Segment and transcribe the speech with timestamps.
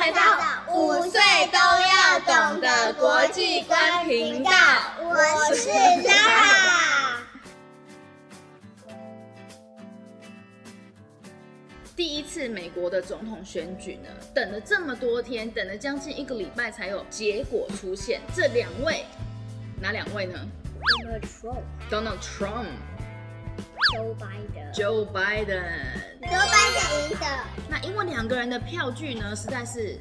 [0.00, 0.22] 来到
[0.72, 1.20] 五岁
[1.52, 4.50] 都要懂的国际观频道，
[4.98, 5.14] 我
[5.54, 7.18] 是 Lara。
[11.94, 18.22] 第一次美国的总统选举呢，等了这么多天，等了将近一个礼拜才有结果出现。
[18.34, 19.04] 这两位，
[19.78, 20.40] 哪两位呢
[21.04, 21.62] ？Donald Trump。
[21.90, 22.68] Donald Trump。
[23.92, 24.72] Joe Biden。
[24.72, 25.64] Joe Biden。
[26.22, 27.26] Joe Biden 赢的。
[27.68, 29.98] 那因为两个人的票据呢，实在是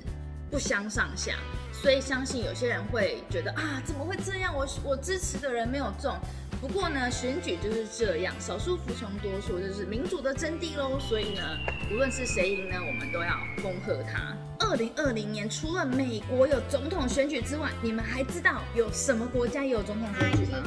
[0.51, 1.35] 不相上下，
[1.71, 4.55] 所以相信有些人会觉得啊，怎么会这样？
[4.55, 6.15] 我我支持的人没有中。
[6.61, 10.99] 不过呢，选举就是这样，少数服从多数，就是民主的真谛喽。
[10.99, 11.41] 所以呢，
[11.89, 14.35] 无论是谁赢呢，我们都要恭贺他。
[14.59, 20.63] 二零二零年，除了美国有总统选举之外，你们还知道有什么国家也有总统选举吗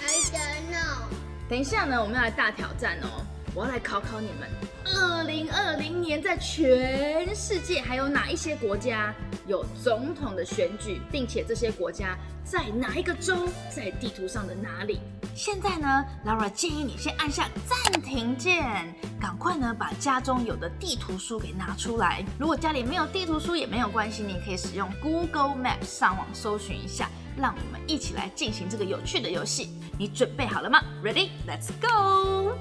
[0.00, 1.29] ？I don't know。
[1.50, 3.26] 等一下呢，我们要来大挑战哦。
[3.56, 4.48] 我要来考考你们，
[4.84, 9.12] 二零二零年在全世界还有哪一些国家
[9.48, 15.00] 有总统的选举，并且这些国家在哪一个州，在地图上的哪里？
[15.34, 22.24] 现在呢，Lara 建议你先按下暂停键，赶快呢把家中有的地图书给拿出来。
[22.38, 27.10] 如果家里没有地图书也没有关系，你可以使用 Google Maps 上网搜寻一下。
[27.36, 32.56] 让我们一起来进行这个有趣的游戏，你准备好了吗？Ready，Let's go。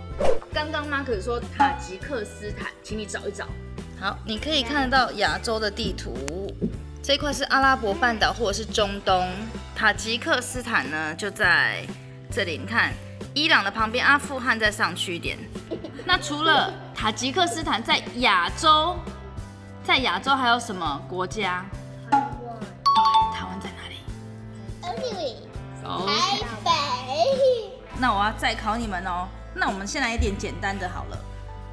[0.54, 3.46] 刚刚马可说塔吉克斯坦，请你找一找。
[4.00, 6.16] 好，你可以看得到亚洲的地图，
[7.04, 9.30] 这一块是阿拉伯半岛或者是中东。
[9.76, 11.86] 塔吉克斯坦呢就在
[12.32, 12.94] 这里，你看
[13.34, 15.38] 伊朗的旁边，阿富汗再上去一点。
[16.06, 18.96] 那除了塔吉克斯坦在亚洲，
[19.84, 21.66] 在亚洲还有什么国家？
[24.96, 26.80] 台北。
[28.00, 29.28] 那我要再考你们哦。
[29.54, 31.18] 那我们先来一点简单的好了。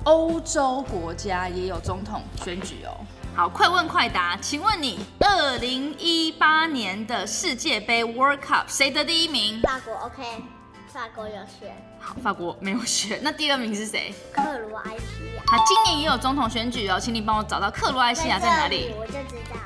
[0.04, 2.96] 欧洲国家也有总统选举哦。
[3.34, 9.60] 好，快问快答，请问你二零一八年的世界杯 World Cup 谁得第一名？
[9.60, 9.94] 法国。
[10.06, 10.22] OK，
[10.88, 11.76] 法国有选。
[12.00, 13.20] 好，法国没有选。
[13.22, 14.14] 那第二名是谁？
[14.32, 15.42] 克罗埃西亚。
[15.46, 18.94] 好，今年也有总统选举哦，请你帮我找到克罗埃西亚在哪里？
[18.98, 19.56] 我就知道。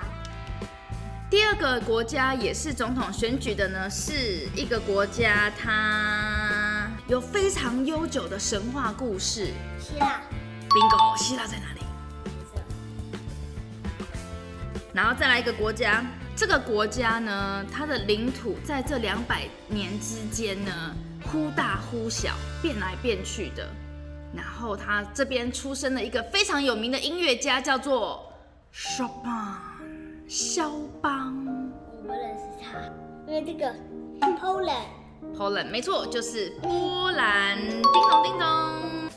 [1.30, 9.52] 第二个国家也是总统选举的呢，是一个国家，它有非常悠久的神话故事。
[9.78, 10.20] 希腊。
[10.68, 11.82] Bingo，希腊在哪里？
[14.92, 16.04] 然后再来一个国家，
[16.34, 20.92] 这个国家呢，它的领土在这两百年之间呢，
[21.30, 23.68] 忽大忽小，变来变去的。
[24.34, 28.32] 然后它这边出生了一个非常有名的音乐家，叫做
[28.74, 29.69] Chopin。
[30.30, 30.70] 肖
[31.02, 31.34] 邦，
[31.90, 32.78] 我不认识他，
[33.26, 33.74] 因为这个
[34.20, 37.58] Poland，Poland 没错，就是波兰。
[37.58, 38.46] 叮咚叮咚，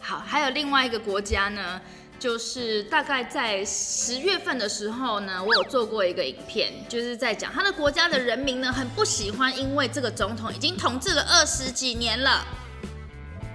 [0.02, 1.80] 好，还有另外一个国家呢，
[2.18, 12.44] 就是大概在十月份的时候呢，我有做过一个影片，就是在讲他的国家的人民呢很不喜欢，因为这个总统已经统治了二十几年了。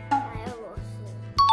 [0.09, 0.95] 白俄罗斯，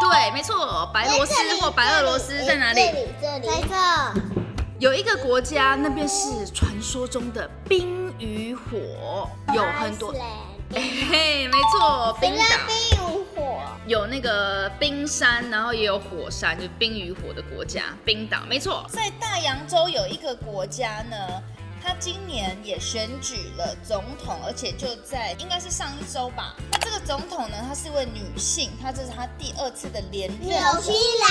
[0.02, 2.80] 对，没错，白罗斯或白俄罗斯在哪里？
[2.80, 4.35] 这里，这里，在这。
[4.78, 10.12] 有一个国家，那边是传说中的冰与火，有很多，
[10.74, 18.86] 嘿嘿，没错，冰岛，冰与火，有那个冰山，然后也有火山，就冰与火的国家，冰岛，没错。
[18.90, 21.18] 在大洋洲有一个国家呢。
[21.88, 26.56] 他今年也选举了总统，而且就在应该是上一周吧。
[26.72, 30.50] 那这个总统呢，她是一位女性，她这是她第二次的连任。
[30.50, 31.30] 纽西兰，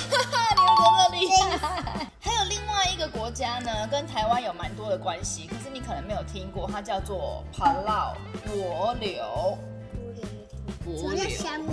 [0.08, 1.28] 哈哈，你们多么厉
[1.60, 1.99] 害！
[3.30, 9.56] 家呢，跟台湾有蛮多的关系，可是你可能没有听过，它叫做帕劳帛琉。
[10.84, 11.72] 帛琉，什么？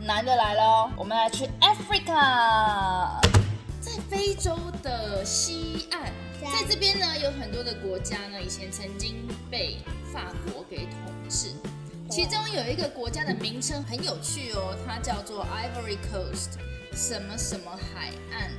[0.00, 3.20] 男的来喽，我们来去 Africa，
[3.80, 6.12] 在非洲的西岸。
[6.40, 9.78] 在这边呢，有很多的国家呢，以前曾经被
[10.12, 11.50] 法国给统治。
[12.08, 16.58] 其中有一个国家的名称很有趣哦，它叫做 Ivory Coast，
[16.92, 18.50] 什么什么海岸。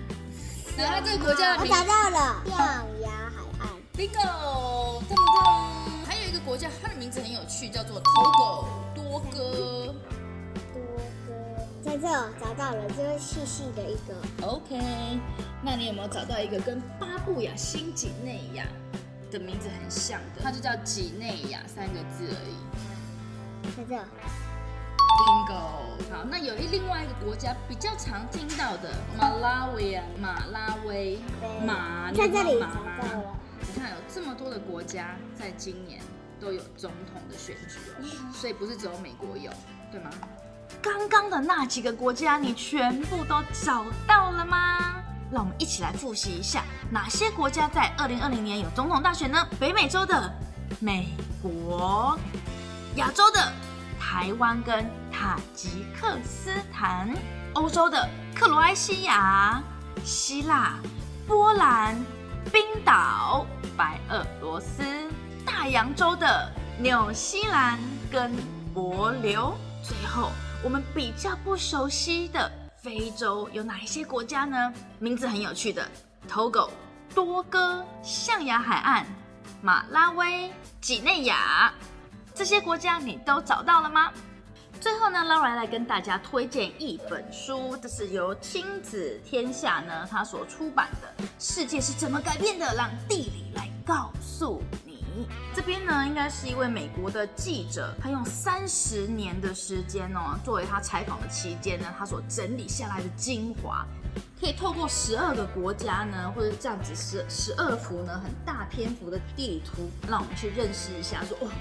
[0.77, 2.57] 然后它这个国家的名字，我找到了，象
[3.01, 3.63] 牙海岸。
[3.95, 6.06] Bingo，噔噔。
[6.06, 8.65] 还有一个国家，它的名字很有趣，叫做 Togo，
[8.95, 9.94] 多哥。
[11.83, 12.07] 在这
[12.39, 14.15] 找到了，这个细细的一个。
[14.47, 14.79] OK，
[15.62, 18.65] 那你有没有找到一个跟巴布亚新几内亚
[19.29, 20.41] 的名字很像的？
[20.41, 22.56] 它就叫几内亚三个字而已。
[23.75, 23.95] 在这。
[25.19, 31.19] Bingo，好，那有一另外一个国家比较常听到的，马拉维啊，马拉维，
[31.66, 33.36] 马，在这里找到了。
[33.60, 36.02] 你看有这么多的国家在今年
[36.40, 39.52] 都有总统的选举哦，所以不是只有美国有，
[39.92, 40.10] 对吗？
[40.81, 44.96] 刚刚的那几个国家，你全部都找到了吗？
[45.31, 49.48] 让我们一起来复习一下，哪些国家在二零二零年有总统大选呢？
[49.60, 50.34] 北美洲的
[50.80, 51.08] 美
[51.42, 52.18] 国，
[52.96, 53.52] 亚洲的
[54.01, 57.13] 台湾跟塔吉克斯坦，
[57.53, 59.62] 欧洲的克罗埃西亚、
[60.03, 60.80] 希腊、
[61.27, 61.95] 波兰、
[62.51, 63.45] 冰岛、
[63.77, 64.83] 白俄罗斯，
[65.45, 67.77] 大洋洲的纽西兰
[68.12, 68.33] 跟
[68.74, 69.53] 帛琉，
[69.83, 70.31] 最后
[70.63, 72.51] 我们比较不熟悉的
[72.81, 74.74] 非洲有哪一些国家呢？
[74.98, 75.88] 名字很有趣的
[76.27, 76.71] ：Togo、
[77.13, 79.06] 多哥、象牙海岸、
[79.62, 80.51] 马拉威、
[80.81, 81.71] 几内亚，
[82.33, 84.12] 这些国家你都找到了吗？
[84.80, 95.28] 最后呢，Laura 来跟大家推荐一本书，这是由亲子天下呢他所出版的《世界是怎么改变的》，让地理来告诉你。
[95.54, 103.86] 这边呢，应该是一位美国的记者，他用三十年的时间哦，作为他采访的期间呢，他所整理下来的精华，
[104.39, 111.51] 可以透过十二个国家呢，或者这样子十十二幅呢很大篇幅的地图，让我们去认识一下说，说哦。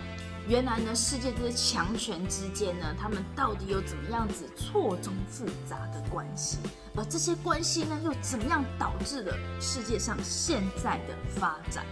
[0.50, 6.58] 原来呢，世界这些强权之间呢，他们到底有怎么样子错综复杂的关系？
[6.96, 11.86] 而这些关系呢，又怎么样导致了世界上现在的发展？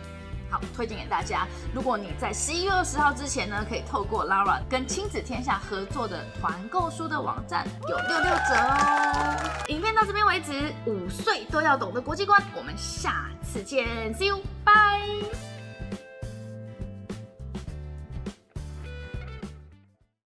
[0.51, 1.47] 好，推荐给大家。
[1.73, 9.65] 如果你在十一月二十号之前呢，可以透过 Lara 跟亲子天下合作的团购书的网站，有六六折哦。
[9.69, 15.58] 影片到这边为止，五岁都要懂的国际观，我们下次见，See you，bye。